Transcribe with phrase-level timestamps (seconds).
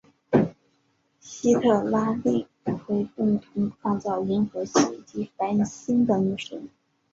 [1.19, 6.67] 西特拉利奎共同创造银河系及繁星的女神。